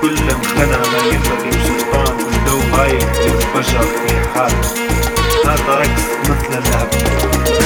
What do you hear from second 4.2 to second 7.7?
حال. هذا رقص مثل اللعب.